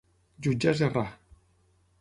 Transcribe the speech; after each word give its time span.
Jutjar 0.47 0.73
és 0.77 0.81
errar. 0.89 1.07